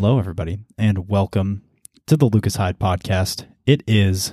Hello, 0.00 0.18
everybody, 0.18 0.60
and 0.78 1.10
welcome 1.10 1.62
to 2.06 2.16
the 2.16 2.24
Lucas 2.24 2.56
Heyde 2.56 2.78
podcast. 2.78 3.44
It 3.66 3.82
is 3.86 4.32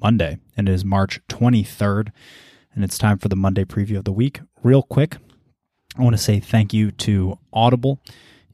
Monday, 0.00 0.38
and 0.56 0.68
it 0.68 0.72
is 0.72 0.84
March 0.84 1.20
23rd, 1.28 2.12
and 2.72 2.84
it's 2.84 2.96
time 2.96 3.18
for 3.18 3.26
the 3.26 3.34
Monday 3.34 3.64
preview 3.64 3.98
of 3.98 4.04
the 4.04 4.12
week. 4.12 4.42
Real 4.62 4.84
quick, 4.84 5.16
I 5.98 6.02
want 6.02 6.14
to 6.14 6.22
say 6.22 6.38
thank 6.38 6.72
you 6.72 6.92
to 6.92 7.36
Audible. 7.52 8.00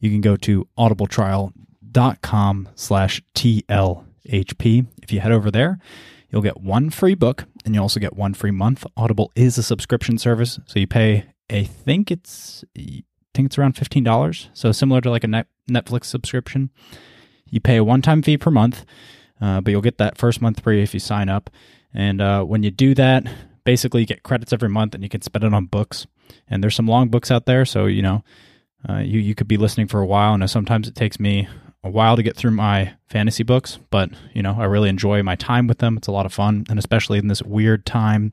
You 0.01 0.09
can 0.09 0.23
go 0.23 0.37
to 0.37 0.67
audibletrial.com 0.79 2.69
slash 2.75 3.23
TLHP. 3.35 4.87
If 5.03 5.13
you 5.13 5.21
head 5.21 5.33
over 5.33 5.51
there, 5.51 5.79
you'll 6.31 6.41
get 6.41 6.63
one 6.63 6.89
free 6.89 7.15
book, 7.15 7.45
and 7.67 7.75
you 7.75 7.83
also 7.83 8.01
get 8.01 8.17
one 8.17 8.33
free 8.33 8.53
month. 8.53 8.87
Audible 8.97 9.31
is 9.37 9.59
a 9.59 9.63
subscription 9.63 10.17
service, 10.17 10.59
so 10.65 10.81
you 10.81 10.87
pay, 10.87 11.27
I 11.51 11.65
think 11.65 12.11
it's 12.11 12.65
I 12.75 13.03
think 13.35 13.47
it's 13.47 13.59
around 13.59 13.75
$15. 13.75 14.49
So 14.55 14.73
similar 14.73 15.03
to 15.03 15.11
like 15.11 15.25
a 15.25 15.29
net 15.29 15.47
Netflix 15.71 16.05
subscription. 16.05 16.71
You 17.51 17.61
pay 17.61 17.77
a 17.77 17.85
one 17.85 18.03
time 18.03 18.23
fee 18.23 18.39
per 18.39 18.51
month, 18.51 18.85
uh, 19.41 19.61
but 19.61 19.71
you'll 19.71 19.83
get 19.83 19.99
that 19.99 20.19
first 20.19 20.41
month 20.41 20.63
free 20.63 20.83
if 20.83 20.95
you 20.95 21.01
sign 21.01 21.29
up. 21.29 21.51
And 21.95 22.21
uh, 22.21 22.45
when 22.45 22.63
you 22.63 22.71
do 22.71 22.95
that, 22.95 23.25
basically 23.65 24.03
you 24.03 24.07
get 24.07 24.23
credits 24.23 24.53
every 24.53 24.69
month 24.69 24.95
and 24.95 25.03
you 25.03 25.09
can 25.09 25.23
spend 25.23 25.45
it 25.45 25.55
on 25.55 25.67
books. 25.67 26.07
And 26.49 26.63
there's 26.63 26.75
some 26.75 26.89
long 26.89 27.09
books 27.09 27.31
out 27.31 27.47
there. 27.47 27.65
So, 27.65 27.87
you 27.87 28.03
know, 28.03 28.25
uh, 28.89 28.99
you, 28.99 29.21
you 29.21 29.35
could 29.35 29.49
be 29.49 29.57
listening 29.57 29.89
for 29.89 30.01
a 30.01 30.07
while. 30.07 30.35
And 30.35 30.51
sometimes 30.51 30.89
it 30.89 30.95
takes 30.95 31.19
me 31.19 31.49
a 31.83 31.91
while 31.91 32.17
to 32.17 32.23
get 32.23 32.37
through 32.37 32.51
my 32.51 32.95
fantasy 33.09 33.45
books, 33.45 33.79
but, 33.91 34.11
you 34.35 34.43
know, 34.43 34.57
I 34.59 34.65
really 34.65 34.89
enjoy 34.89 35.23
my 35.23 35.37
time 35.37 35.69
with 35.69 35.79
them. 35.79 35.97
It's 35.97 36.09
a 36.09 36.13
lot 36.13 36.27
of 36.27 36.33
fun. 36.33 36.67
And 36.69 36.79
especially 36.79 37.19
in 37.19 37.29
this 37.29 37.43
weird 37.43 37.87
time 37.87 38.33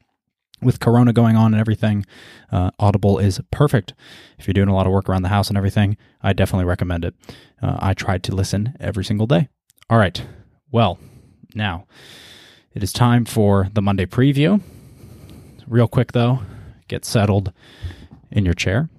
with 0.64 0.80
Corona 0.80 1.14
going 1.14 1.36
on 1.36 1.54
and 1.54 1.60
everything, 1.60 2.06
uh, 2.52 2.72
Audible 2.80 3.20
is 3.20 3.40
perfect. 3.52 3.94
If 4.38 4.48
you're 4.48 4.54
doing 4.54 4.70
a 4.70 4.74
lot 4.74 4.86
of 4.86 4.92
work 4.92 5.10
around 5.10 5.24
the 5.24 5.30
house 5.30 5.50
and 5.50 5.58
everything, 5.58 5.98
I 6.22 6.34
definitely 6.34 6.66
recommend 6.66 7.06
it. 7.06 7.16
Uh, 7.62 7.78
I 7.80 7.94
try 7.94 8.18
to 8.18 8.36
listen 8.36 8.76
every 8.80 9.06
single 9.06 9.28
day. 9.28 9.50
All 9.90 9.98
right. 9.98 10.24
Well, 10.72 11.00
now 11.54 11.86
it 12.74 12.84
is 12.84 12.92
time 12.94 13.26
for 13.26 13.70
the 13.74 13.82
Monday 13.82 14.06
preview. 14.06 14.62
Real 15.68 15.88
quick, 15.88 16.12
though, 16.12 16.42
get 16.88 17.06
settled 17.06 17.54
in 18.32 18.46
your 18.46 18.54
chair, 18.54 18.90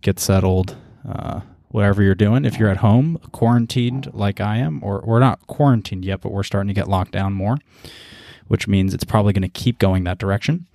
get 0.00 0.18
settled. 0.18 0.76
Uh, 1.08 1.40
whatever 1.70 2.02
you're 2.02 2.14
doing. 2.14 2.44
If 2.44 2.58
you're 2.58 2.70
at 2.70 2.78
home, 2.78 3.18
quarantined 3.30 4.12
like 4.14 4.40
I 4.40 4.56
am, 4.56 4.82
or 4.82 5.02
we're 5.04 5.20
not 5.20 5.46
quarantined 5.46 6.04
yet, 6.04 6.22
but 6.22 6.32
we're 6.32 6.42
starting 6.42 6.68
to 6.68 6.74
get 6.74 6.88
locked 6.88 7.12
down 7.12 7.34
more 7.34 7.58
which 8.48 8.66
means 8.66 8.92
it's 8.92 9.04
probably 9.04 9.32
going 9.32 9.42
to 9.42 9.48
keep 9.48 9.78
going 9.78 10.04
that 10.04 10.18
direction. 10.18 10.66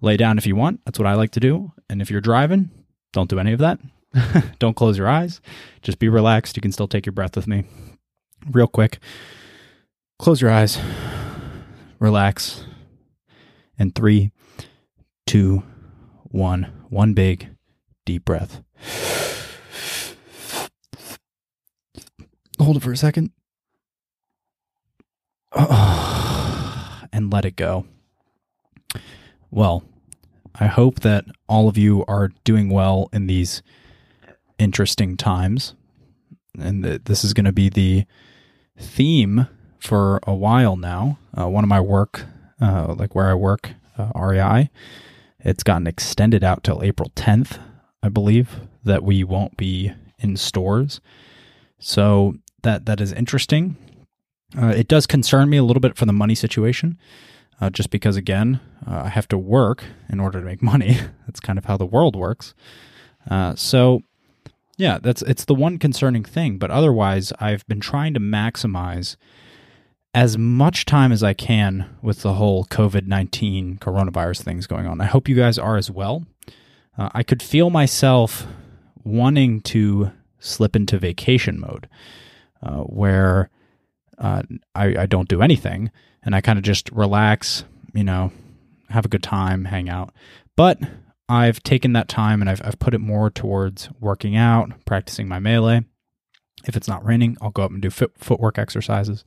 Lay 0.00 0.16
down 0.16 0.38
if 0.38 0.46
you 0.46 0.56
want. 0.56 0.80
That's 0.84 0.98
what 0.98 1.08
I 1.08 1.14
like 1.14 1.30
to 1.32 1.40
do. 1.40 1.72
And 1.88 2.00
if 2.00 2.10
you're 2.10 2.20
driving, 2.20 2.70
don't 3.12 3.30
do 3.30 3.38
any 3.38 3.52
of 3.52 3.58
that. 3.58 3.78
don't 4.58 4.76
close 4.76 4.98
your 4.98 5.08
eyes. 5.08 5.40
Just 5.80 5.98
be 5.98 6.08
relaxed. 6.08 6.56
You 6.56 6.62
can 6.62 6.72
still 6.72 6.88
take 6.88 7.06
your 7.06 7.12
breath 7.12 7.36
with 7.36 7.46
me. 7.46 7.64
Real 8.50 8.66
quick, 8.66 8.98
close 10.18 10.40
your 10.40 10.50
eyes, 10.50 10.78
relax. 12.00 12.64
And 13.78 13.94
three, 13.94 14.32
two, 15.26 15.62
one, 16.24 16.86
one 16.88 17.14
big 17.14 17.50
deep 18.04 18.24
breath. 18.24 18.62
Hold 22.58 22.76
it 22.76 22.82
for 22.82 22.92
a 22.92 22.96
second. 22.96 23.30
Oh 25.52 26.01
let 27.32 27.44
it 27.44 27.56
go. 27.56 27.86
Well, 29.50 29.82
I 30.54 30.66
hope 30.66 31.00
that 31.00 31.24
all 31.48 31.68
of 31.68 31.78
you 31.78 32.04
are 32.06 32.30
doing 32.44 32.68
well 32.68 33.08
in 33.12 33.26
these 33.26 33.62
interesting 34.58 35.16
times. 35.16 35.74
And 36.58 36.84
that 36.84 37.06
this 37.06 37.24
is 37.24 37.32
going 37.32 37.46
to 37.46 37.52
be 37.52 37.70
the 37.70 38.04
theme 38.78 39.48
for 39.78 40.20
a 40.26 40.34
while 40.34 40.76
now. 40.76 41.18
Uh, 41.36 41.48
one 41.48 41.64
of 41.64 41.68
my 41.68 41.80
work, 41.80 42.26
uh, 42.60 42.94
like 42.96 43.14
where 43.14 43.30
I 43.30 43.34
work, 43.34 43.70
uh, 43.96 44.10
REI, 44.14 44.70
it's 45.40 45.62
gotten 45.62 45.86
extended 45.86 46.44
out 46.44 46.62
till 46.62 46.82
April 46.82 47.10
10th, 47.16 47.58
I 48.02 48.08
believe, 48.08 48.60
that 48.84 49.02
we 49.02 49.24
won't 49.24 49.56
be 49.56 49.92
in 50.18 50.36
stores. 50.36 51.00
So 51.78 52.34
that 52.62 52.86
that 52.86 53.00
is 53.00 53.12
interesting. 53.12 53.76
Uh, 54.56 54.68
it 54.68 54.88
does 54.88 55.06
concern 55.06 55.48
me 55.48 55.56
a 55.56 55.62
little 55.64 55.80
bit 55.80 55.96
for 55.96 56.04
the 56.06 56.12
money 56.12 56.34
situation, 56.34 56.98
uh, 57.60 57.70
just 57.70 57.90
because, 57.90 58.16
again, 58.16 58.60
uh, 58.86 59.02
I 59.04 59.08
have 59.08 59.28
to 59.28 59.38
work 59.38 59.84
in 60.08 60.20
order 60.20 60.40
to 60.40 60.46
make 60.46 60.62
money. 60.72 60.98
that's 61.26 61.40
kind 61.40 61.58
of 61.58 61.64
how 61.66 61.76
the 61.76 61.86
world 61.86 62.16
works. 62.16 62.54
Uh, 63.30 63.54
so, 63.54 64.02
yeah, 64.76 64.98
that's 65.00 65.22
it's 65.22 65.44
the 65.44 65.54
one 65.54 65.78
concerning 65.78 66.24
thing. 66.24 66.58
But 66.58 66.70
otherwise, 66.70 67.32
I've 67.38 67.66
been 67.66 67.80
trying 67.80 68.14
to 68.14 68.20
maximize 68.20 69.16
as 70.14 70.36
much 70.36 70.84
time 70.84 71.12
as 71.12 71.22
I 71.22 71.32
can 71.32 71.88
with 72.02 72.22
the 72.22 72.34
whole 72.34 72.64
COVID 72.66 73.06
19 73.06 73.78
coronavirus 73.78 74.42
things 74.42 74.66
going 74.66 74.86
on. 74.86 75.00
I 75.00 75.06
hope 75.06 75.28
you 75.28 75.36
guys 75.36 75.58
are 75.58 75.76
as 75.76 75.90
well. 75.90 76.26
Uh, 76.98 77.08
I 77.12 77.22
could 77.22 77.42
feel 77.42 77.70
myself 77.70 78.46
wanting 79.04 79.60
to 79.62 80.12
slip 80.38 80.76
into 80.76 80.98
vacation 80.98 81.60
mode 81.60 81.88
uh, 82.62 82.80
where 82.80 83.48
uh, 84.18 84.42
I, 84.74 85.02
I 85.02 85.06
don't 85.06 85.28
do 85.28 85.42
anything 85.42 85.90
and 86.22 86.34
I 86.34 86.40
kind 86.40 86.58
of 86.58 86.64
just 86.64 86.90
relax, 86.92 87.64
you 87.92 88.04
know, 88.04 88.32
have 88.90 89.04
a 89.04 89.08
good 89.08 89.22
time, 89.22 89.64
hang 89.66 89.88
out. 89.88 90.12
But 90.56 90.78
I've 91.28 91.62
taken 91.62 91.92
that 91.94 92.08
time 92.08 92.40
and 92.40 92.50
I've, 92.50 92.60
I've 92.64 92.78
put 92.78 92.94
it 92.94 93.00
more 93.00 93.30
towards 93.30 93.88
working 94.00 94.36
out, 94.36 94.72
practicing 94.84 95.28
my 95.28 95.38
melee. 95.38 95.84
If 96.66 96.76
it's 96.76 96.88
not 96.88 97.04
raining, 97.04 97.36
I'll 97.40 97.50
go 97.50 97.62
up 97.62 97.70
and 97.70 97.82
do 97.82 97.90
foot, 97.90 98.12
footwork 98.18 98.58
exercises. 98.58 99.24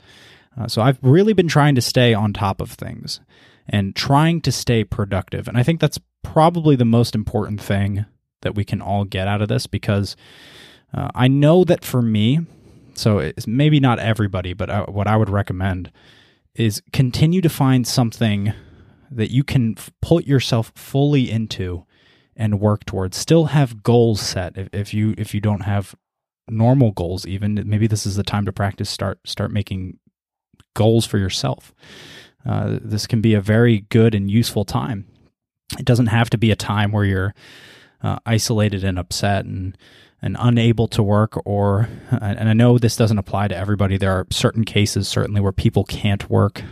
Uh, 0.57 0.67
so 0.67 0.81
I've 0.81 0.99
really 1.01 1.33
been 1.33 1.47
trying 1.47 1.75
to 1.75 1.81
stay 1.81 2.13
on 2.13 2.31
top 2.31 2.61
of 2.61 2.71
things 2.71 3.19
and 3.67 3.95
trying 3.95 4.41
to 4.41 4.51
stay 4.51 4.83
productive. 4.83 5.47
And 5.47 5.57
I 5.57 5.63
think 5.63 5.79
that's 5.81 5.99
probably 6.23 6.75
the 6.75 6.85
most 6.85 7.15
important 7.15 7.59
thing 7.59 8.05
that 8.41 8.55
we 8.55 8.63
can 8.63 8.81
all 8.81 9.03
get 9.03 9.27
out 9.27 9.41
of 9.41 9.47
this 9.47 9.67
because 9.67 10.15
uh, 10.93 11.09
I 11.13 11.27
know 11.27 11.63
that 11.63 11.83
for 11.83 12.01
me, 12.01 12.39
so 12.95 13.19
it's 13.19 13.47
maybe 13.47 13.79
not 13.79 13.99
everybody, 13.99 14.53
but 14.53 14.69
I, 14.69 14.81
what 14.81 15.07
I 15.07 15.17
would 15.17 15.29
recommend 15.29 15.91
is 16.53 16.81
continue 16.93 17.41
to 17.41 17.49
find 17.49 17.85
something 17.85 18.53
that 19.11 19.31
you 19.31 19.43
can 19.43 19.75
f- 19.77 19.91
put 20.01 20.25
yourself 20.25 20.71
fully 20.75 21.29
into 21.29 21.85
and 22.35 22.59
work 22.59 22.85
towards. 22.85 23.17
Still 23.17 23.45
have 23.45 23.83
goals 23.83 24.21
set. 24.21 24.57
If, 24.57 24.69
if 24.73 24.93
you 24.93 25.13
if 25.17 25.33
you 25.33 25.41
don't 25.41 25.61
have 25.61 25.95
normal 26.49 26.91
goals, 26.91 27.25
even 27.25 27.61
maybe 27.65 27.87
this 27.87 28.05
is 28.05 28.15
the 28.15 28.23
time 28.23 28.45
to 28.45 28.53
practice. 28.53 28.89
Start 28.89 29.19
start 29.25 29.51
making 29.51 29.99
goals 30.73 31.05
for 31.05 31.17
yourself. 31.17 31.73
Uh, 32.45 32.77
this 32.81 33.07
can 33.07 33.21
be 33.21 33.33
a 33.33 33.41
very 33.41 33.81
good 33.89 34.13
and 34.13 34.29
useful 34.29 34.65
time. 34.65 35.05
It 35.79 35.85
doesn't 35.85 36.07
have 36.07 36.29
to 36.29 36.37
be 36.37 36.51
a 36.51 36.55
time 36.55 36.91
where 36.91 37.05
you're 37.05 37.33
uh, 38.03 38.19
isolated 38.25 38.83
and 38.83 38.99
upset 38.99 39.45
and 39.45 39.75
and 40.21 40.35
unable 40.39 40.87
to 40.87 41.03
work 41.03 41.39
or 41.45 41.89
and 42.09 42.49
i 42.49 42.53
know 42.53 42.77
this 42.77 42.95
doesn't 42.95 43.17
apply 43.17 43.47
to 43.47 43.55
everybody. 43.55 43.97
There 43.97 44.11
are 44.11 44.27
certain 44.31 44.63
cases 44.63 45.07
certainly 45.07 45.41
where 45.41 45.51
people 45.51 45.83
can't 45.83 46.29
work 46.29 46.63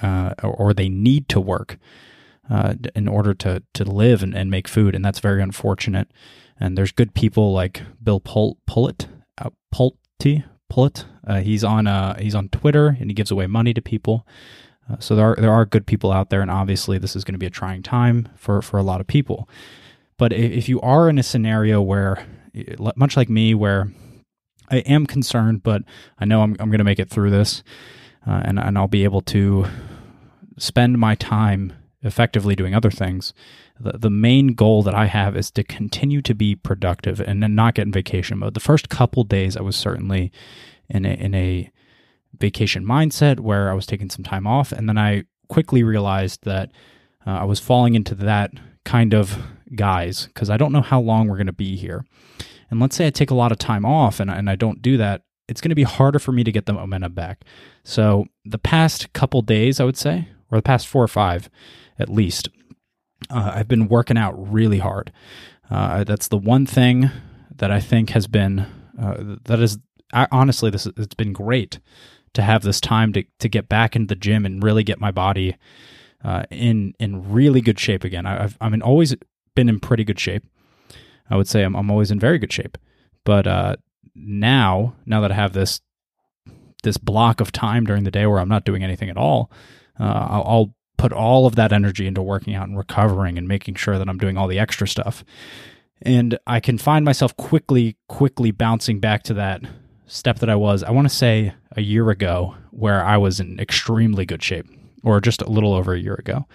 uh, 0.00 0.34
or 0.42 0.72
they 0.72 0.88
need 0.88 1.28
to 1.30 1.40
work 1.40 1.78
uh, 2.50 2.74
in 2.94 3.08
order 3.08 3.34
to 3.34 3.62
to 3.74 3.84
live 3.84 4.22
and, 4.22 4.34
and 4.34 4.50
make 4.50 4.68
food 4.68 4.94
and 4.94 5.04
that's 5.04 5.20
very 5.20 5.42
unfortunate. 5.42 6.10
And 6.58 6.78
there's 6.78 6.92
good 6.92 7.14
people 7.14 7.52
like 7.52 7.82
bill 8.02 8.20
Pul- 8.20 8.58
Pullet 8.66 9.08
uh, 9.38 9.50
Pulte 9.74 10.44
Pullet 10.68 11.04
uh, 11.26 11.40
he's 11.40 11.64
on 11.64 11.86
uh, 11.86 12.18
he's 12.18 12.34
on 12.34 12.48
Twitter 12.48 12.96
and 12.98 13.10
he 13.10 13.14
gives 13.14 13.30
away 13.30 13.46
money 13.46 13.74
to 13.74 13.82
people. 13.82 14.26
Uh, 14.90 14.96
so 14.98 15.14
there 15.14 15.26
are 15.26 15.36
there 15.36 15.52
are 15.52 15.64
good 15.64 15.86
people 15.86 16.12
out 16.12 16.30
there 16.30 16.40
and 16.40 16.50
obviously 16.50 16.98
this 16.98 17.14
is 17.14 17.24
going 17.24 17.34
to 17.34 17.38
be 17.38 17.46
a 17.46 17.50
trying 17.50 17.82
time 17.82 18.28
for 18.36 18.62
for 18.62 18.78
a 18.78 18.82
lot 18.82 19.00
of 19.00 19.06
people. 19.06 19.48
But 20.18 20.32
if 20.32 20.68
you 20.68 20.80
are 20.82 21.08
in 21.08 21.18
a 21.18 21.22
scenario 21.22 21.80
where 21.82 22.26
much 22.96 23.16
like 23.16 23.28
me, 23.28 23.54
where 23.54 23.90
I 24.70 24.78
am 24.78 25.06
concerned, 25.06 25.62
but 25.62 25.82
I 26.18 26.24
know 26.24 26.42
I'm, 26.42 26.56
I'm 26.60 26.68
going 26.68 26.78
to 26.78 26.84
make 26.84 26.98
it 26.98 27.10
through 27.10 27.30
this, 27.30 27.62
uh, 28.26 28.42
and 28.44 28.58
and 28.58 28.78
I'll 28.78 28.88
be 28.88 29.04
able 29.04 29.22
to 29.22 29.66
spend 30.58 30.98
my 30.98 31.14
time 31.14 31.72
effectively 32.02 32.56
doing 32.56 32.74
other 32.74 32.90
things. 32.90 33.32
The, 33.78 33.98
the 33.98 34.10
main 34.10 34.54
goal 34.54 34.82
that 34.82 34.94
I 34.94 35.06
have 35.06 35.36
is 35.36 35.50
to 35.52 35.64
continue 35.64 36.20
to 36.22 36.34
be 36.34 36.54
productive 36.54 37.20
and 37.20 37.40
not 37.40 37.74
get 37.74 37.86
in 37.86 37.92
vacation 37.92 38.38
mode. 38.38 38.54
The 38.54 38.60
first 38.60 38.88
couple 38.88 39.24
days, 39.24 39.56
I 39.56 39.62
was 39.62 39.76
certainly 39.76 40.32
in 40.88 41.06
a, 41.06 41.14
in 41.14 41.34
a 41.34 41.70
vacation 42.38 42.84
mindset 42.84 43.40
where 43.40 43.70
I 43.70 43.74
was 43.74 43.86
taking 43.86 44.10
some 44.10 44.24
time 44.24 44.46
off, 44.46 44.72
and 44.72 44.88
then 44.88 44.98
I 44.98 45.24
quickly 45.48 45.82
realized 45.82 46.44
that 46.44 46.70
uh, 47.26 47.30
I 47.30 47.44
was 47.44 47.60
falling 47.60 47.94
into 47.94 48.14
that 48.16 48.52
kind 48.84 49.14
of 49.14 49.38
guys 49.74 50.26
because 50.26 50.50
I 50.50 50.56
don't 50.56 50.72
know 50.72 50.82
how 50.82 51.00
long 51.00 51.28
we're 51.28 51.36
going 51.36 51.46
to 51.46 51.52
be 51.52 51.76
here. 51.76 52.04
And 52.70 52.80
let's 52.80 52.96
say 52.96 53.06
I 53.06 53.10
take 53.10 53.30
a 53.30 53.34
lot 53.34 53.52
of 53.52 53.58
time 53.58 53.84
off 53.84 54.20
and, 54.20 54.30
and 54.30 54.48
I 54.48 54.56
don't 54.56 54.80
do 54.80 54.96
that, 54.96 55.22
it's 55.48 55.60
going 55.60 55.70
to 55.70 55.76
be 55.76 55.82
harder 55.82 56.18
for 56.18 56.32
me 56.32 56.44
to 56.44 56.52
get 56.52 56.66
the 56.66 56.72
momentum 56.72 57.12
back. 57.12 57.44
So 57.84 58.26
the 58.44 58.58
past 58.58 59.12
couple 59.12 59.42
days, 59.42 59.80
I 59.80 59.84
would 59.84 59.96
say, 59.96 60.28
or 60.50 60.58
the 60.58 60.62
past 60.62 60.88
four 60.88 61.02
or 61.02 61.08
five 61.08 61.50
at 61.98 62.08
least, 62.08 62.48
uh, 63.30 63.52
I've 63.54 63.68
been 63.68 63.88
working 63.88 64.16
out 64.16 64.32
really 64.52 64.78
hard. 64.78 65.12
Uh, 65.70 66.04
that's 66.04 66.28
the 66.28 66.38
one 66.38 66.66
thing 66.66 67.10
that 67.56 67.70
I 67.70 67.80
think 67.80 68.10
has 68.10 68.26
been 68.26 68.66
uh, 69.00 69.36
that 69.44 69.60
is 69.60 69.78
I, 70.12 70.28
honestly, 70.30 70.70
this 70.70 70.86
it's 70.86 71.14
been 71.14 71.32
great 71.32 71.80
to 72.34 72.42
have 72.42 72.62
this 72.62 72.80
time 72.80 73.12
to 73.14 73.24
to 73.38 73.48
get 73.48 73.68
back 73.68 73.96
into 73.96 74.14
the 74.14 74.20
gym 74.20 74.44
and 74.44 74.62
really 74.62 74.84
get 74.84 75.00
my 75.00 75.10
body 75.10 75.56
uh, 76.24 76.44
in 76.50 76.94
in 76.98 77.32
really 77.32 77.60
good 77.60 77.78
shape 77.78 78.04
again. 78.04 78.26
I, 78.26 78.44
I've 78.44 78.58
I 78.60 78.68
mean 78.68 78.82
always 78.82 79.14
been 79.54 79.68
in 79.68 79.80
pretty 79.80 80.04
good 80.04 80.20
shape. 80.20 80.44
I 81.30 81.36
would 81.36 81.48
say 81.48 81.62
I'm 81.62 81.74
I'm 81.74 81.90
always 81.90 82.10
in 82.10 82.20
very 82.20 82.38
good 82.38 82.52
shape, 82.52 82.78
but 83.24 83.46
uh, 83.46 83.76
now 84.14 84.94
now 85.06 85.20
that 85.20 85.32
I 85.32 85.34
have 85.34 85.52
this 85.52 85.80
this 86.82 86.96
block 86.96 87.40
of 87.40 87.52
time 87.52 87.84
during 87.84 88.04
the 88.04 88.10
day 88.10 88.26
where 88.26 88.38
I'm 88.38 88.48
not 88.48 88.64
doing 88.64 88.82
anything 88.82 89.08
at 89.08 89.16
all, 89.16 89.50
uh, 90.00 90.26
I'll, 90.28 90.44
I'll 90.46 90.74
put 90.98 91.12
all 91.12 91.46
of 91.46 91.56
that 91.56 91.72
energy 91.72 92.06
into 92.06 92.22
working 92.22 92.54
out 92.54 92.68
and 92.68 92.76
recovering 92.76 93.38
and 93.38 93.48
making 93.48 93.74
sure 93.74 93.98
that 93.98 94.08
I'm 94.08 94.18
doing 94.18 94.36
all 94.36 94.48
the 94.48 94.58
extra 94.58 94.86
stuff. 94.86 95.24
And 96.00 96.38
I 96.46 96.60
can 96.60 96.78
find 96.78 97.04
myself 97.04 97.36
quickly, 97.36 97.96
quickly 98.08 98.50
bouncing 98.50 99.00
back 99.00 99.22
to 99.24 99.34
that 99.34 99.62
step 100.06 100.40
that 100.40 100.50
I 100.50 100.56
was, 100.56 100.82
I 100.82 100.90
want 100.90 101.08
to 101.08 101.14
say 101.14 101.54
a 101.76 101.80
year 101.80 102.10
ago, 102.10 102.56
where 102.70 103.04
I 103.04 103.16
was 103.16 103.40
in 103.40 103.58
extremely 103.60 104.26
good 104.26 104.42
shape, 104.42 104.66
or 105.02 105.20
just 105.20 105.42
a 105.42 105.50
little 105.50 105.72
over 105.72 105.94
a 105.94 106.00
year 106.00 106.14
ago. 106.14 106.46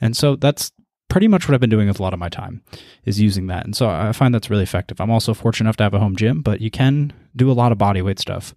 And 0.00 0.16
so 0.16 0.36
that's 0.36 0.72
pretty 1.14 1.28
much 1.28 1.46
what 1.46 1.54
I've 1.54 1.60
been 1.60 1.70
doing 1.70 1.86
with 1.86 2.00
a 2.00 2.02
lot 2.02 2.12
of 2.12 2.18
my 2.18 2.28
time 2.28 2.60
is 3.04 3.20
using 3.20 3.46
that. 3.46 3.64
And 3.64 3.76
so 3.76 3.88
I 3.88 4.10
find 4.10 4.34
that's 4.34 4.50
really 4.50 4.64
effective. 4.64 5.00
I'm 5.00 5.12
also 5.12 5.32
fortunate 5.32 5.66
enough 5.68 5.76
to 5.76 5.84
have 5.84 5.94
a 5.94 6.00
home 6.00 6.16
gym, 6.16 6.42
but 6.42 6.60
you 6.60 6.72
can 6.72 7.12
do 7.36 7.48
a 7.48 7.54
lot 7.54 7.70
of 7.70 7.78
body 7.78 8.02
weight 8.02 8.18
stuff. 8.18 8.52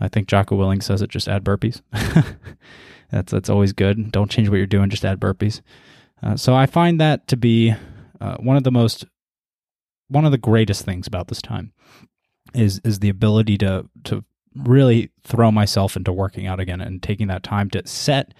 I 0.00 0.08
think 0.08 0.26
Jocko 0.26 0.56
Willink 0.56 0.82
says 0.82 1.02
it 1.02 1.10
just 1.10 1.28
add 1.28 1.44
burpees. 1.44 1.82
that's 3.12 3.30
that's 3.30 3.48
always 3.48 3.72
good. 3.72 4.10
Don't 4.10 4.28
change 4.28 4.48
what 4.48 4.56
you're 4.56 4.66
doing, 4.66 4.90
just 4.90 5.04
add 5.04 5.20
burpees. 5.20 5.60
Uh, 6.20 6.36
so 6.36 6.52
I 6.52 6.66
find 6.66 7.00
that 7.00 7.28
to 7.28 7.36
be 7.36 7.76
uh, 8.20 8.38
one 8.38 8.56
of 8.56 8.64
the 8.64 8.72
most 8.72 9.04
one 10.08 10.24
of 10.24 10.32
the 10.32 10.36
greatest 10.36 10.84
things 10.84 11.06
about 11.06 11.28
this 11.28 11.40
time 11.40 11.72
is 12.54 12.80
is 12.82 12.98
the 12.98 13.08
ability 13.08 13.56
to 13.58 13.88
to 14.02 14.24
really 14.56 15.12
throw 15.22 15.52
myself 15.52 15.94
into 15.96 16.12
working 16.12 16.48
out 16.48 16.58
again 16.58 16.80
and 16.80 17.04
taking 17.04 17.28
that 17.28 17.44
time 17.44 17.70
to 17.70 17.86
set 17.86 18.34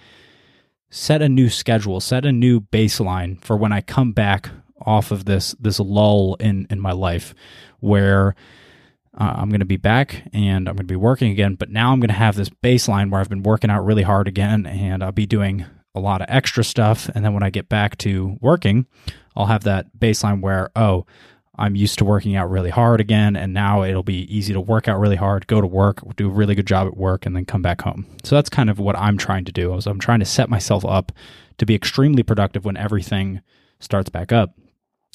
set 0.91 1.23
a 1.23 1.29
new 1.29 1.49
schedule, 1.49 2.01
set 2.01 2.27
a 2.27 2.33
new 2.33 2.61
baseline 2.61 3.43
for 3.43 3.57
when 3.57 3.73
I 3.73 3.81
come 3.81 4.13
back 4.13 4.51
off 4.85 5.11
of 5.11 5.25
this 5.25 5.55
this 5.61 5.79
lull 5.79 6.37
in 6.41 6.67
in 6.71 6.81
my 6.81 6.93
life 6.93 7.35
where 7.81 8.35
uh, 9.19 9.35
I'm 9.37 9.49
going 9.49 9.61
to 9.61 9.67
be 9.67 9.77
back 9.77 10.29
and 10.33 10.69
I'm 10.69 10.77
going 10.77 10.87
to 10.87 10.93
be 10.93 10.97
working 10.97 11.33
again, 11.33 11.55
but 11.55 11.71
now 11.71 11.93
I'm 11.93 12.01
going 12.01 12.09
to 12.09 12.15
have 12.15 12.37
this 12.37 12.49
baseline 12.49 13.11
where 13.11 13.21
I've 13.21 13.29
been 13.29 13.43
working 13.43 13.71
out 13.71 13.85
really 13.85 14.03
hard 14.03 14.29
again 14.29 14.67
and 14.67 15.03
I'll 15.03 15.13
be 15.13 15.27
doing 15.27 15.65
a 15.95 16.01
lot 16.01 16.23
of 16.23 16.27
extra 16.31 16.63
stuff. 16.63 17.11
And 17.15 17.25
then 17.25 17.35
when 17.35 17.43
I 17.43 17.51
get 17.51 17.69
back 17.69 17.99
to 17.99 18.37
working, 18.41 18.87
I'll 19.35 19.47
have 19.47 19.65
that 19.65 19.87
baseline 19.99 20.41
where 20.41 20.71
oh, 20.77 21.07
I'm 21.61 21.77
used 21.77 21.99
to 21.99 22.07
working 22.07 22.37
out 22.37 22.51
really 22.51 22.71
hard 22.71 23.01
again, 23.01 23.37
and 23.37 23.53
now 23.53 23.83
it'll 23.83 24.03
be 24.03 24.35
easy 24.35 24.55
to 24.55 24.61
work 24.61 24.89
out 24.89 24.99
really 24.99 25.17
hard, 25.17 25.47
go 25.47 25.61
to 25.61 25.67
work, 25.67 26.01
do 26.17 26.27
a 26.27 26.33
really 26.33 26.55
good 26.55 26.67
job 26.67 26.87
at 26.87 26.97
work, 26.97 27.27
and 27.27 27.37
then 27.37 27.45
come 27.45 27.61
back 27.61 27.83
home. 27.83 28.07
So 28.25 28.35
that's 28.35 28.49
kind 28.49 28.71
of 28.71 28.79
what 28.79 28.97
I'm 28.97 29.19
trying 29.19 29.45
to 29.45 29.53
do. 29.53 29.73
I'm 29.75 29.99
trying 29.99 30.21
to 30.21 30.25
set 30.25 30.49
myself 30.49 30.87
up 30.87 31.13
to 31.59 31.67
be 31.67 31.75
extremely 31.75 32.23
productive 32.23 32.65
when 32.65 32.79
everything 32.79 33.43
starts 33.79 34.09
back 34.09 34.33
up. 34.33 34.55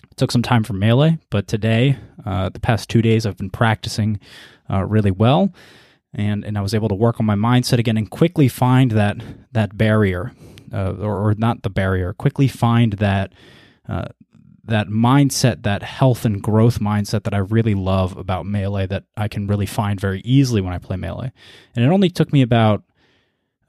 It 0.03 0.17
took 0.17 0.31
some 0.31 0.43
time 0.43 0.63
for 0.63 0.73
melee, 0.73 1.17
but 1.31 1.47
today, 1.47 1.97
uh, 2.23 2.49
the 2.49 2.59
past 2.59 2.89
two 2.89 3.01
days, 3.01 3.25
I've 3.25 3.37
been 3.37 3.49
practicing 3.49 4.19
uh, 4.69 4.85
really 4.85 5.11
well, 5.11 5.51
and 6.13 6.45
and 6.45 6.59
I 6.59 6.61
was 6.61 6.75
able 6.75 6.89
to 6.89 6.95
work 6.95 7.19
on 7.19 7.25
my 7.25 7.35
mindset 7.35 7.79
again 7.79 7.97
and 7.97 8.07
quickly 8.07 8.47
find 8.47 8.91
that 8.91 9.17
that 9.51 9.77
barrier, 9.77 10.31
uh, 10.71 10.93
or, 10.99 11.29
or, 11.29 11.35
not 11.35 11.63
the 11.63 11.71
barrier, 11.71 12.13
quickly 12.13 12.47
find 12.47 12.93
that 12.93 13.33
uh, 13.89 14.05
that 14.67 14.87
mindset, 14.87 15.63
that 15.63 15.83
health 15.83 16.25
and 16.25 16.41
growth 16.41 16.79
mindset 16.79 17.23
that 17.23 17.33
I 17.33 17.37
really 17.37 17.75
love 17.75 18.17
about 18.17 18.45
Melee 18.45 18.87
that 18.87 19.03
I 19.15 19.27
can 19.27 19.47
really 19.47 19.65
find 19.65 19.99
very 19.99 20.21
easily 20.21 20.61
when 20.61 20.73
I 20.73 20.79
play 20.79 20.97
Melee. 20.97 21.31
And 21.75 21.85
it 21.85 21.89
only 21.89 22.09
took 22.09 22.33
me 22.33 22.41
about 22.41 22.83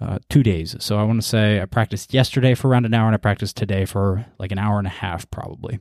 uh, 0.00 0.18
two 0.28 0.42
days. 0.42 0.76
So 0.78 0.98
I 0.98 1.04
want 1.04 1.20
to 1.20 1.26
say 1.26 1.60
I 1.60 1.66
practiced 1.66 2.14
yesterday 2.14 2.54
for 2.54 2.68
around 2.68 2.86
an 2.86 2.94
hour 2.94 3.06
and 3.06 3.14
I 3.14 3.18
practiced 3.18 3.56
today 3.56 3.84
for 3.84 4.26
like 4.38 4.52
an 4.52 4.58
hour 4.58 4.78
and 4.78 4.86
a 4.86 4.90
half 4.90 5.30
probably. 5.30 5.80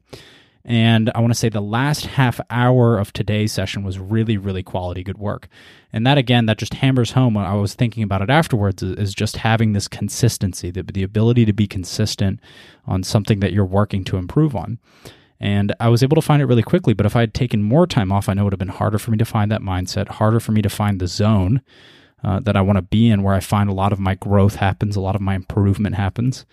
And 0.67 1.11
I 1.13 1.19
want 1.19 1.31
to 1.31 1.37
say 1.37 1.47
the 1.47 1.61
last 1.61 2.07
half 2.07 2.41
hour 2.49 2.97
of 2.97 3.13
today's 3.13 3.53
session 3.53 3.83
was 3.83 3.99
really, 3.99 4.35
really 4.35 4.63
quality 4.63 5.03
good 5.03 5.19
work. 5.19 5.47
And 5.93 6.07
that, 6.07 6.17
again, 6.17 6.47
that 6.47 6.57
just 6.57 6.73
hammers 6.73 7.11
home 7.11 7.35
when 7.35 7.45
I 7.45 7.53
was 7.53 7.75
thinking 7.75 8.01
about 8.01 8.23
it 8.23 8.31
afterwards 8.31 8.81
is 8.81 9.13
just 9.13 9.37
having 9.37 9.73
this 9.73 9.87
consistency, 9.87 10.71
the, 10.71 10.81
the 10.81 11.03
ability 11.03 11.45
to 11.45 11.53
be 11.53 11.67
consistent 11.67 12.39
on 12.87 13.03
something 13.03 13.41
that 13.41 13.53
you're 13.53 13.63
working 13.63 14.03
to 14.05 14.17
improve 14.17 14.55
on. 14.55 14.79
And 15.39 15.75
I 15.79 15.89
was 15.89 16.01
able 16.01 16.15
to 16.15 16.21
find 16.21 16.41
it 16.41 16.45
really 16.45 16.63
quickly, 16.63 16.95
but 16.95 17.05
if 17.05 17.15
I 17.15 17.19
had 17.19 17.35
taken 17.35 17.61
more 17.61 17.85
time 17.85 18.11
off, 18.11 18.27
I 18.27 18.33
know 18.33 18.41
it 18.41 18.43
would 18.45 18.53
have 18.53 18.59
been 18.59 18.69
harder 18.69 18.97
for 18.97 19.11
me 19.11 19.17
to 19.17 19.25
find 19.25 19.51
that 19.51 19.61
mindset, 19.61 20.07
harder 20.07 20.39
for 20.39 20.51
me 20.51 20.63
to 20.63 20.69
find 20.69 20.99
the 20.99 21.07
zone 21.07 21.61
uh, 22.23 22.39
that 22.39 22.57
I 22.57 22.61
want 22.61 22.77
to 22.77 22.81
be 22.81 23.09
in, 23.09 23.21
where 23.21 23.35
I 23.35 23.39
find 23.39 23.69
a 23.69 23.73
lot 23.73 23.93
of 23.93 23.99
my 23.99 24.15
growth 24.15 24.55
happens, 24.55 24.95
a 24.95 25.01
lot 25.01 25.15
of 25.15 25.21
my 25.21 25.35
improvement 25.35 25.95
happens. 25.95 26.45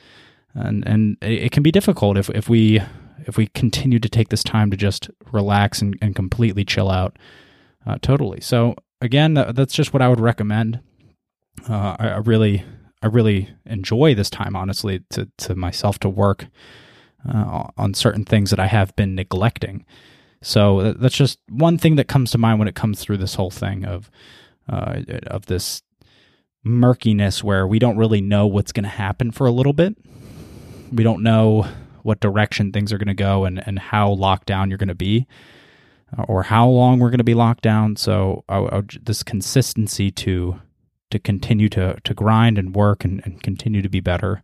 And, 0.53 0.87
and 0.87 1.17
it, 1.23 1.45
it 1.45 1.53
can 1.53 1.63
be 1.63 1.71
difficult 1.71 2.19
if, 2.19 2.29
if 2.31 2.51
we 2.51 2.83
if 3.27 3.37
we 3.37 3.47
continue 3.49 3.99
to 3.99 4.09
take 4.09 4.29
this 4.29 4.43
time 4.43 4.71
to 4.71 4.77
just 4.77 5.11
relax 5.31 5.81
and, 5.83 5.99
and 6.01 6.15
completely 6.15 6.65
chill 6.65 6.91
out 6.91 7.19
uh, 7.87 7.99
totally. 8.01 8.41
So 8.41 8.77
again, 9.01 9.35
that's 9.35 9.75
just 9.75 9.93
what 9.93 10.03
I 10.03 10.09
would 10.09 10.21
recommend. 10.21 10.81
Uh, 11.69 11.97
I, 11.99 12.09
I, 12.09 12.17
really, 12.19 12.65
I 13.03 13.07
really 13.09 13.51
enjoy 13.67 14.15
this 14.15 14.31
time, 14.31 14.57
honestly, 14.57 15.01
to, 15.11 15.29
to 15.39 15.55
myself 15.55 15.99
to 16.01 16.09
work 16.09 16.47
uh, 17.29 17.69
on 17.77 17.95
certain 17.95 18.25
things 18.25 18.51
that 18.51 18.61
I 18.61 18.67
have 18.67 18.95
been 18.97 19.15
neglecting. 19.15 19.85
So 20.43 20.93
that's 20.93 21.17
just 21.17 21.39
one 21.49 21.79
thing 21.79 21.97
that 21.97 22.09
comes 22.09 22.33
to 22.33 22.39
mind 22.39 22.59
when 22.59 22.69
it 22.69 22.75
comes 22.75 23.01
through 23.01 23.19
this 23.19 23.35
whole 23.37 23.51
thing 23.51 23.85
of 23.85 24.11
uh, 24.69 25.03
of 25.27 25.47
this 25.47 25.83
murkiness 26.65 27.43
where 27.43 27.67
we 27.67 27.79
don't 27.79 27.97
really 27.97 28.21
know 28.21 28.47
what's 28.47 28.73
going 28.73 28.85
to 28.85 28.89
happen 28.89 29.31
for 29.31 29.47
a 29.47 29.51
little 29.51 29.73
bit. 29.73 29.97
We 30.93 31.05
don't 31.05 31.23
know 31.23 31.67
what 32.03 32.21
direction 32.21 32.73
things 32.73 32.93
are 32.93 32.99
going 32.99 33.09
to 33.09 33.15
go 33.15 33.45
and, 33.45 33.67
and 33.67 33.79
how 33.79 34.11
locked 34.11 34.47
down 34.47 34.69
you're 34.69 34.79
going 34.79 34.89
to 34.89 34.95
be 34.95 35.27
or 36.29 36.43
how 36.45 36.69
long 36.69 36.99
we're 36.99 37.11
going 37.11 37.19
to 37.19 37.25
be 37.25 37.35
locked 37.35 37.63
down. 37.63 37.97
So 37.97 38.45
I, 38.49 38.59
I, 38.59 38.83
this 39.03 39.23
consistency 39.23 40.11
to 40.13 40.61
to 41.11 41.19
continue 41.19 41.69
to 41.71 41.99
to 42.03 42.15
grind 42.15 42.59
and 42.59 42.75
work 42.75 43.05
and, 43.05 43.21
and 43.25 43.43
continue 43.43 43.83
to 43.83 43.89
be 43.89 44.01
better. 44.01 44.43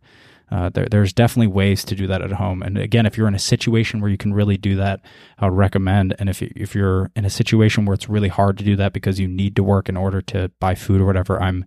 Uh, 0.51 0.69
there, 0.69 0.87
there's 0.89 1.13
definitely 1.13 1.47
ways 1.47 1.83
to 1.85 1.93
do 1.93 2.07
that 2.07 2.23
at 2.23 2.31
home. 2.31 2.63
And 2.63 2.75
again, 2.75 3.05
if 3.05 3.15
you're 3.15 3.27
in 3.27 3.35
a 3.35 3.39
situation 3.39 4.01
where 4.01 4.09
you 4.09 4.17
can 4.17 4.33
really 4.33 4.57
do 4.57 4.75
that, 4.77 4.99
I 5.37 5.45
would 5.45 5.55
recommend. 5.55 6.15
And 6.17 6.27
if 6.27 6.41
if 6.41 6.73
you're 6.73 7.11
in 7.15 7.25
a 7.25 7.29
situation 7.29 7.85
where 7.85 7.93
it's 7.93 8.09
really 8.09 8.29
hard 8.29 8.57
to 8.57 8.63
do 8.63 8.75
that 8.77 8.93
because 8.93 9.19
you 9.19 9.27
need 9.27 9.55
to 9.57 9.63
work 9.63 9.89
in 9.89 9.97
order 9.97 10.21
to 10.23 10.49
buy 10.59 10.75
food 10.75 11.01
or 11.01 11.05
whatever, 11.05 11.41
I'm 11.41 11.65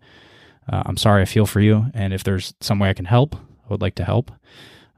uh, 0.70 0.82
I'm 0.86 0.96
sorry. 0.96 1.22
I 1.22 1.26
feel 1.26 1.46
for 1.46 1.60
you. 1.60 1.86
And 1.94 2.12
if 2.12 2.24
there's 2.24 2.54
some 2.60 2.78
way 2.78 2.90
I 2.90 2.94
can 2.94 3.04
help, 3.04 3.36
I 3.36 3.68
would 3.68 3.82
like 3.82 3.94
to 3.96 4.04
help. 4.04 4.32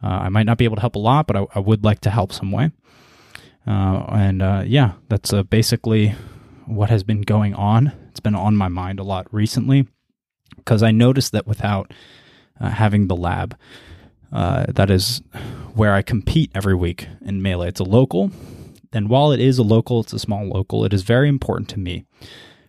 Uh, 0.03 0.09
I 0.09 0.29
might 0.29 0.47
not 0.47 0.59
be 0.59 0.65
able 0.65 0.77
to 0.77 0.81
help 0.81 0.97
a 0.97 1.01
lot, 1.01 1.27
but 1.27 1.37
I, 1.37 1.47
I 1.55 1.59
would 1.61 1.85
like 1.85 2.01
to 2.01 2.11
help 2.11 2.33
some 2.33 2.53
way. 2.53 2.71
Uh, 3.67 4.05
and 4.11 4.43
uh, 4.43 4.63
yeah, 4.67 4.93
that's 5.09 5.33
uh, 5.33 5.43
basically 5.43 6.15
what 6.67 6.91
has 6.91 7.03
been 7.03 7.23
going 7.23 7.55
on. 7.55 7.93
It's 8.11 8.21
been 8.21 8.35
on 8.35 8.57
my 8.57 8.69
mind 8.69 9.01
a 9.01 9.05
lot 9.05 9.27
recently 9.33 9.89
because 10.57 10.83
I 10.83 10.91
noticed 10.91 11.33
that 11.33 11.47
without 11.47 11.93
uh, 12.61 12.69
having 12.71 13.09
the 13.09 13.17
lab, 13.17 13.57
that 14.31 14.91
is 14.91 15.23
where 15.75 15.95
I 15.95 16.03
compete 16.03 16.51
every 16.55 16.75
week 16.75 17.09
in 17.25 17.43
Melee. 17.43 17.69
It's 17.69 17.81
a 17.81 17.85
local, 17.85 18.31
and 18.93 19.09
while 19.09 19.33
it 19.33 19.41
is 19.41 19.59
a 19.59 19.63
local, 19.63 20.01
it's 20.01 20.13
a 20.13 20.19
small 20.19 20.47
local, 20.47 20.85
it 20.85 20.93
is 20.93 21.03
very 21.03 21.29
important 21.29 21.69
to 21.71 21.79
me. 21.79 22.05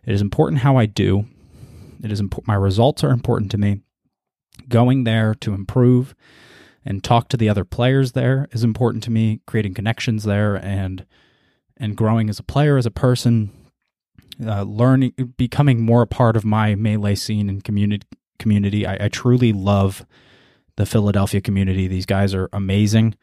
It 0.05 0.13
is 0.13 0.21
important 0.21 0.61
how 0.61 0.77
I 0.77 0.85
do. 0.85 1.25
It 2.03 2.11
is 2.11 2.21
my 2.45 2.55
results 2.55 3.03
are 3.03 3.11
important 3.11 3.51
to 3.51 3.57
me. 3.57 3.81
Going 4.69 5.03
there 5.03 5.35
to 5.35 5.53
improve 5.53 6.15
and 6.85 7.03
talk 7.03 7.29
to 7.29 7.37
the 7.37 7.49
other 7.49 7.65
players 7.65 8.11
there 8.11 8.47
is 8.51 8.63
important 8.63 9.03
to 9.03 9.11
me 9.11 9.41
creating 9.45 9.73
connections 9.73 10.23
there 10.23 10.55
and 10.55 11.05
and 11.77 11.97
growing 11.97 12.29
as 12.29 12.39
a 12.39 12.43
player 12.43 12.77
as 12.77 12.85
a 12.85 12.91
person 12.91 13.51
uh, 14.45 14.63
learning 14.63 15.13
becoming 15.37 15.81
more 15.81 16.03
a 16.03 16.07
part 16.07 16.35
of 16.35 16.45
my 16.45 16.75
melee 16.75 17.15
scene 17.15 17.49
and 17.49 17.63
community 17.63 18.05
community 18.39 18.85
I, 18.85 19.05
I 19.05 19.09
truly 19.09 19.51
love 19.51 20.05
the 20.75 20.85
philadelphia 20.85 21.41
community 21.41 21.87
these 21.87 22.05
guys 22.05 22.33
are 22.33 22.49
amazing 22.53 23.15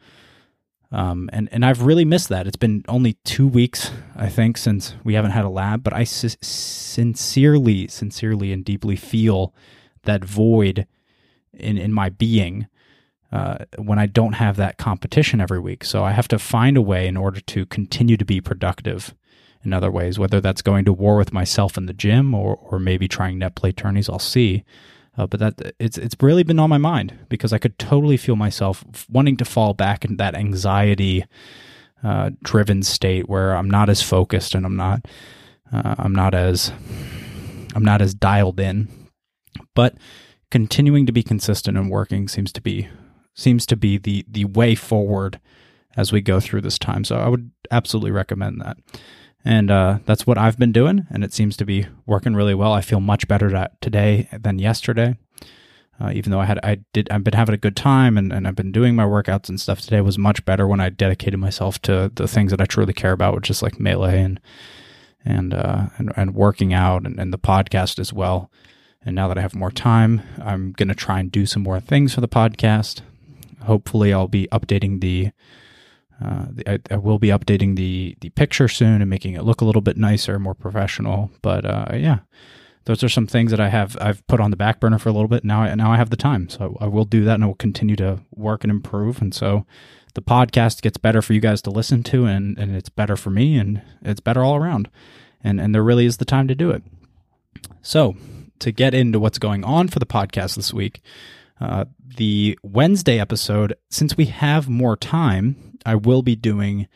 um, 0.93 1.27
and 1.33 1.49
and 1.51 1.65
I've 1.65 1.81
really 1.81 2.05
missed 2.05 2.29
that. 2.29 2.45
It's 2.45 2.55
been 2.55 2.85
only 2.87 3.13
two 3.25 3.47
weeks, 3.47 3.89
I 4.15 4.29
think, 4.29 4.59
since 4.59 4.95
we 5.03 5.15
haven't 5.15 5.31
had 5.31 5.43
a 5.43 5.49
lab. 5.49 5.83
But 5.83 5.93
I 5.93 6.03
sincerely, 6.03 7.87
sincerely, 7.87 8.53
and 8.53 8.63
deeply 8.63 8.95
feel 8.95 9.55
that 10.03 10.23
void 10.23 10.85
in 11.51 11.79
in 11.79 11.91
my 11.91 12.09
being 12.09 12.67
uh, 13.33 13.65
when 13.79 13.97
I 13.97 14.05
don't 14.05 14.33
have 14.33 14.57
that 14.57 14.77
competition 14.77 15.41
every 15.41 15.59
week. 15.59 15.83
So 15.83 16.03
I 16.03 16.11
have 16.11 16.27
to 16.27 16.37
find 16.37 16.77
a 16.77 16.83
way 16.83 17.07
in 17.07 17.17
order 17.17 17.41
to 17.41 17.65
continue 17.65 18.15
to 18.15 18.23
be 18.23 18.39
productive 18.39 19.15
in 19.63 19.73
other 19.73 19.89
ways, 19.89 20.19
whether 20.19 20.39
that's 20.39 20.61
going 20.61 20.85
to 20.85 20.93
war 20.93 21.17
with 21.17 21.33
myself 21.33 21.75
in 21.75 21.87
the 21.87 21.93
gym 21.93 22.35
or, 22.35 22.59
or 22.61 22.77
maybe 22.77 23.07
trying 23.07 23.39
net 23.39 23.55
play 23.55 23.71
tourneys, 23.71 24.07
I'll 24.07 24.19
see. 24.19 24.63
Uh, 25.17 25.25
but 25.25 25.39
that 25.39 25.75
it's 25.79 25.97
it's 25.97 26.15
really 26.21 26.43
been 26.43 26.59
on 26.59 26.69
my 26.69 26.77
mind 26.77 27.13
because 27.27 27.53
I 27.53 27.57
could 27.57 27.79
totally 27.79 28.17
feel 28.17 28.35
myself 28.35 28.83
wanting 29.09 29.37
to 29.37 29.45
fall 29.45 29.73
back 29.73 30.05
into 30.05 30.17
that 30.17 30.35
anxiety 30.35 31.25
uh, 32.03 32.31
driven 32.43 32.83
state 32.83 33.27
where 33.29 33.55
I'm 33.55 33.69
not 33.69 33.89
as 33.89 34.01
focused 34.01 34.53
and 34.53 34.65
I'm 34.65 34.75
not 34.75 35.07
uh, 35.71 35.95
I'm 35.97 36.13
not 36.13 36.33
as 36.33 36.71
I'm 37.75 37.85
not 37.85 38.01
as 38.01 38.13
dialed 38.13 38.59
in, 38.59 38.87
but 39.75 39.95
continuing 40.51 41.05
to 41.05 41.11
be 41.11 41.23
consistent 41.23 41.77
and 41.77 41.89
working 41.89 42.27
seems 42.27 42.51
to 42.53 42.61
be 42.61 42.89
seems 43.33 43.65
to 43.67 43.75
be 43.75 43.97
the 43.97 44.25
the 44.29 44.45
way 44.45 44.75
forward 44.75 45.39
as 45.95 46.11
we 46.11 46.21
go 46.21 46.39
through 46.39 46.61
this 46.61 46.79
time. 46.79 47.03
So 47.03 47.17
I 47.17 47.27
would 47.27 47.51
absolutely 47.71 48.11
recommend 48.11 48.61
that. 48.61 48.77
And 49.45 49.69
uh, 49.69 49.99
that's 50.05 50.25
what 50.25 50.37
I've 50.37 50.57
been 50.57 50.71
doing, 50.71 51.05
and 51.09 51.23
it 51.23 51.33
seems 51.33 51.57
to 51.57 51.65
be 51.65 51.85
working 52.05 52.33
really 52.33 52.53
well. 52.55 52.71
I 52.71 52.79
feel 52.79 53.01
much 53.01 53.27
better 53.27 53.67
today 53.81 54.29
than 54.31 54.57
yesterday. 54.57 55.17
Uh, 55.99 56.11
even 56.13 56.31
though 56.31 56.39
I 56.39 56.45
had, 56.45 56.59
I 56.63 56.79
did, 56.91 57.09
I've 57.11 57.23
been 57.23 57.33
having 57.33 57.53
a 57.53 57.57
good 57.57 57.75
time, 57.75 58.17
and, 58.17 58.31
and 58.31 58.47
I've 58.47 58.55
been 58.55 58.71
doing 58.71 58.95
my 58.95 59.03
workouts 59.03 59.49
and 59.49 59.59
stuff. 59.59 59.81
Today 59.81 60.01
was 60.01 60.17
much 60.17 60.43
better 60.45 60.65
when 60.65 60.79
I 60.79 60.89
dedicated 60.89 61.39
myself 61.39 61.79
to 61.83 62.11
the 62.15 62.27
things 62.27 62.51
that 62.51 62.61
I 62.61 62.65
truly 62.65 62.93
care 62.93 63.11
about, 63.11 63.35
which 63.35 63.49
is 63.49 63.61
like 63.61 63.79
melee 63.79 64.21
and 64.21 64.39
and 65.25 65.53
uh, 65.53 65.87
and, 65.97 66.11
and 66.15 66.33
working 66.33 66.73
out 66.73 67.05
and, 67.05 67.19
and 67.19 67.33
the 67.33 67.37
podcast 67.37 67.99
as 67.99 68.13
well. 68.13 68.49
And 69.05 69.13
now 69.13 69.27
that 69.27 69.37
I 69.37 69.41
have 69.41 69.55
more 69.55 69.71
time, 69.71 70.21
I'm 70.41 70.71
gonna 70.71 70.95
try 70.95 71.19
and 71.19 71.29
do 71.31 71.45
some 71.45 71.63
more 71.63 71.81
things 71.81 72.15
for 72.15 72.21
the 72.21 72.29
podcast. 72.29 73.01
Hopefully, 73.63 74.13
I'll 74.13 74.27
be 74.27 74.47
updating 74.51 75.01
the 75.01 75.31
uh, 76.23 76.45
I, 76.67 76.79
I, 76.91 76.97
will 76.97 77.19
be 77.19 77.29
updating 77.29 77.75
the 77.75 78.15
the 78.21 78.29
picture 78.29 78.67
soon 78.67 79.01
and 79.01 79.09
making 79.09 79.33
it 79.33 79.43
look 79.43 79.61
a 79.61 79.65
little 79.65 79.81
bit 79.81 79.97
nicer, 79.97 80.39
more 80.39 80.53
professional. 80.53 81.31
But 81.41 81.65
uh, 81.65 81.87
yeah, 81.95 82.19
those 82.85 83.03
are 83.03 83.09
some 83.09 83.27
things 83.27 83.51
that 83.51 83.59
I 83.59 83.69
have 83.69 83.97
I've 83.99 84.25
put 84.27 84.39
on 84.39 84.51
the 84.51 84.57
back 84.57 84.79
burner 84.79 84.99
for 84.99 85.09
a 85.09 85.11
little 85.11 85.27
bit. 85.27 85.43
Now 85.43 85.61
I, 85.61 85.75
now 85.75 85.91
I 85.91 85.97
have 85.97 86.11
the 86.11 86.17
time, 86.17 86.49
so 86.49 86.77
I, 86.79 86.85
I 86.85 86.87
will 86.87 87.05
do 87.05 87.23
that, 87.25 87.35
and 87.35 87.43
I 87.43 87.47
will 87.47 87.55
continue 87.55 87.95
to 87.97 88.19
work 88.35 88.63
and 88.63 88.71
improve. 88.71 89.21
And 89.21 89.33
so 89.33 89.65
the 90.13 90.21
podcast 90.21 90.81
gets 90.81 90.97
better 90.97 91.21
for 91.21 91.33
you 91.33 91.39
guys 91.39 91.61
to 91.63 91.71
listen 91.71 92.03
to, 92.03 92.25
and 92.25 92.57
and 92.57 92.75
it's 92.75 92.89
better 92.89 93.17
for 93.17 93.29
me, 93.29 93.57
and 93.57 93.81
it's 94.01 94.21
better 94.21 94.43
all 94.43 94.55
around. 94.55 94.89
And 95.43 95.59
and 95.59 95.73
there 95.73 95.83
really 95.83 96.05
is 96.05 96.17
the 96.17 96.25
time 96.25 96.47
to 96.47 96.55
do 96.55 96.69
it. 96.69 96.83
So 97.81 98.15
to 98.59 98.71
get 98.71 98.93
into 98.93 99.19
what's 99.19 99.39
going 99.39 99.63
on 99.63 99.87
for 99.87 99.99
the 99.99 100.05
podcast 100.05 100.55
this 100.55 100.73
week. 100.73 101.01
Uh, 101.63 101.85
the 102.17 102.59
Wednesday 102.61 103.21
episode, 103.21 103.73
since 103.89 104.17
we 104.17 104.25
have 104.25 104.67
more 104.67 104.97
time, 104.97 105.77
I 105.85 105.95
will 105.95 106.21
be 106.21 106.35
doing 106.35 106.89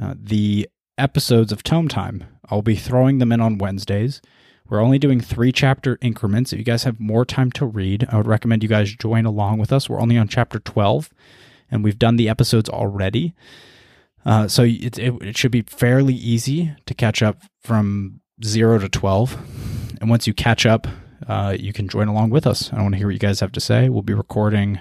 uh, 0.00 0.14
the 0.16 0.68
episodes 0.96 1.50
of 1.50 1.64
Tome 1.64 1.88
Time. 1.88 2.22
I'll 2.48 2.62
be 2.62 2.76
throwing 2.76 3.18
them 3.18 3.32
in 3.32 3.40
on 3.40 3.58
Wednesdays. 3.58 4.22
We're 4.68 4.80
only 4.80 5.00
doing 5.00 5.20
three 5.20 5.50
chapter 5.50 5.98
increments. 6.00 6.52
If 6.52 6.60
you 6.60 6.64
guys 6.64 6.84
have 6.84 7.00
more 7.00 7.24
time 7.24 7.50
to 7.52 7.66
read, 7.66 8.06
I 8.08 8.16
would 8.16 8.28
recommend 8.28 8.62
you 8.62 8.68
guys 8.68 8.94
join 8.94 9.26
along 9.26 9.58
with 9.58 9.72
us. 9.72 9.88
We're 9.88 10.00
only 10.00 10.16
on 10.16 10.28
chapter 10.28 10.60
12, 10.60 11.10
and 11.68 11.82
we've 11.82 11.98
done 11.98 12.14
the 12.14 12.28
episodes 12.28 12.68
already. 12.68 13.34
Uh, 14.24 14.46
so 14.46 14.62
it, 14.62 15.00
it, 15.00 15.14
it 15.20 15.36
should 15.36 15.52
be 15.52 15.62
fairly 15.62 16.14
easy 16.14 16.72
to 16.86 16.94
catch 16.94 17.22
up 17.22 17.42
from 17.60 18.20
0 18.44 18.78
to 18.78 18.88
12. 18.88 19.98
And 20.00 20.08
once 20.08 20.28
you 20.28 20.34
catch 20.34 20.64
up, 20.64 20.86
uh, 21.26 21.56
you 21.58 21.72
can 21.72 21.88
join 21.88 22.08
along 22.08 22.30
with 22.30 22.46
us. 22.46 22.72
I 22.72 22.82
want 22.82 22.94
to 22.94 22.98
hear 22.98 23.08
what 23.08 23.14
you 23.14 23.18
guys 23.18 23.40
have 23.40 23.52
to 23.52 23.60
say. 23.60 23.88
We'll 23.88 24.02
be 24.02 24.14
recording 24.14 24.80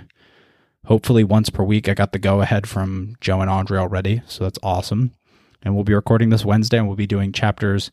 hopefully 0.86 1.24
once 1.24 1.50
per 1.50 1.64
week. 1.64 1.90
I 1.90 1.94
got 1.94 2.12
the 2.12 2.20
go 2.20 2.42
ahead 2.42 2.68
from 2.68 3.16
Joe 3.22 3.42
and 3.42 3.50
Andre 3.50 3.80
already, 3.80 4.22
so 4.28 4.44
that's 4.44 4.60
awesome. 4.64 5.12
And 5.64 5.76
we'll 5.76 5.84
be 5.84 5.94
recording 5.94 6.30
this 6.30 6.46
Wednesday, 6.46 6.78
and 6.78 6.88
we'll 6.88 6.96
be 6.96 7.08
doing 7.08 7.32
chapters. 7.32 7.92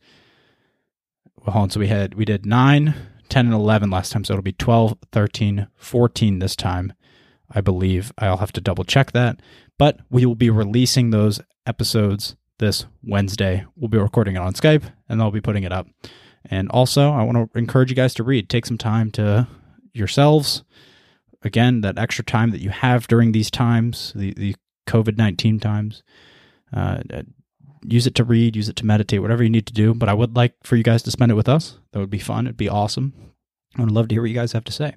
Well, 1.36 1.52
hold 1.52 1.62
on. 1.64 1.70
So 1.70 1.80
we 1.80 1.88
had 1.88 2.14
we 2.14 2.24
did 2.24 2.46
9, 2.46 2.94
10, 3.28 3.46
and 3.46 3.54
11 3.54 3.90
last 3.90 4.12
time, 4.12 4.24
so 4.24 4.34
it'll 4.34 4.42
be 4.42 4.52
12, 4.52 4.96
13, 5.10 5.68
14 5.74 6.38
this 6.38 6.54
time. 6.54 6.92
I 7.50 7.60
believe 7.60 8.12
I'll 8.18 8.38
have 8.38 8.52
to 8.52 8.60
double 8.60 8.84
check 8.84 9.12
that, 9.12 9.40
but 9.78 10.00
we 10.10 10.24
will 10.24 10.34
be 10.34 10.50
releasing 10.50 11.10
those 11.10 11.40
episodes 11.66 12.36
this 12.58 12.86
Wednesday. 13.02 13.64
We'll 13.76 13.88
be 13.88 13.98
recording 13.98 14.36
it 14.36 14.40
on 14.40 14.54
Skype, 14.54 14.84
and 15.08 15.20
I'll 15.20 15.30
be 15.30 15.40
putting 15.40 15.64
it 15.64 15.72
up. 15.72 15.86
And 16.46 16.68
also, 16.70 17.12
I 17.12 17.22
want 17.22 17.52
to 17.52 17.58
encourage 17.58 17.90
you 17.90 17.96
guys 17.96 18.14
to 18.14 18.22
read. 18.22 18.48
Take 18.48 18.66
some 18.66 18.78
time 18.78 19.10
to 19.12 19.46
yourselves. 19.92 20.64
Again, 21.42 21.80
that 21.80 21.98
extra 21.98 22.24
time 22.24 22.50
that 22.50 22.60
you 22.60 22.70
have 22.70 23.08
during 23.08 23.32
these 23.32 23.50
times, 23.50 24.12
the, 24.14 24.32
the 24.34 24.56
COVID 24.86 25.16
19 25.16 25.60
times, 25.60 26.02
uh, 26.72 27.00
use 27.84 28.06
it 28.06 28.14
to 28.16 28.24
read, 28.24 28.56
use 28.56 28.68
it 28.68 28.76
to 28.76 28.86
meditate, 28.86 29.20
whatever 29.22 29.42
you 29.42 29.50
need 29.50 29.66
to 29.66 29.72
do. 29.72 29.94
But 29.94 30.08
I 30.08 30.14
would 30.14 30.36
like 30.36 30.54
for 30.62 30.76
you 30.76 30.82
guys 30.82 31.02
to 31.04 31.10
spend 31.10 31.32
it 31.32 31.36
with 31.36 31.48
us. 31.48 31.78
That 31.92 31.98
would 31.98 32.10
be 32.10 32.18
fun. 32.18 32.46
It'd 32.46 32.56
be 32.56 32.68
awesome. 32.68 33.12
I 33.76 33.82
would 33.82 33.90
love 33.90 34.08
to 34.08 34.14
hear 34.14 34.22
what 34.22 34.30
you 34.30 34.36
guys 34.36 34.52
have 34.52 34.64
to 34.64 34.72
say. 34.72 34.94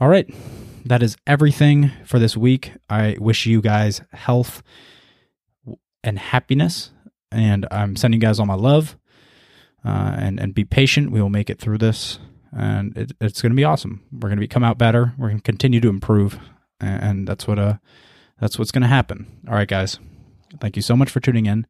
All 0.00 0.08
right. 0.08 0.28
That 0.84 1.02
is 1.02 1.16
everything 1.26 1.90
for 2.04 2.18
this 2.18 2.36
week. 2.36 2.72
I 2.88 3.16
wish 3.18 3.46
you 3.46 3.60
guys 3.60 4.00
health 4.12 4.62
and 6.04 6.18
happiness. 6.18 6.90
And 7.30 7.66
I'm 7.70 7.96
sending 7.96 8.20
you 8.20 8.26
guys 8.26 8.38
all 8.38 8.46
my 8.46 8.54
love 8.54 8.96
uh, 9.84 10.14
and 10.18 10.40
and 10.40 10.54
be 10.54 10.64
patient. 10.64 11.10
We 11.10 11.20
will 11.20 11.30
make 11.30 11.50
it 11.50 11.58
through 11.58 11.78
this, 11.78 12.18
and 12.52 12.96
it, 12.96 13.12
it's 13.20 13.42
going 13.42 13.52
to 13.52 13.56
be 13.56 13.64
awesome. 13.64 14.02
We're 14.12 14.28
going 14.28 14.40
to 14.40 14.46
come 14.46 14.64
out 14.64 14.78
better. 14.78 15.14
We're 15.18 15.28
going 15.28 15.38
to 15.38 15.42
continue 15.42 15.80
to 15.80 15.88
improve, 15.88 16.38
and, 16.80 17.02
and 17.02 17.28
that's 17.28 17.46
what 17.46 17.58
uh 17.58 17.74
that's 18.40 18.58
what's 18.58 18.70
going 18.70 18.82
to 18.82 18.88
happen. 18.88 19.26
All 19.48 19.54
right, 19.54 19.68
guys. 19.68 19.98
Thank 20.60 20.76
you 20.76 20.82
so 20.82 20.96
much 20.96 21.10
for 21.10 21.20
tuning 21.20 21.46
in, 21.46 21.66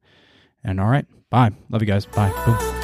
and 0.63 0.81
all 0.81 0.89
right, 0.89 1.07
bye. 1.31 1.51
Love 1.71 1.83
you 1.83 1.87
guys. 1.87 2.07
Bye. 2.07 2.33
Boom. 2.47 2.78